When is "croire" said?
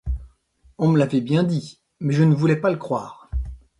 2.77-3.29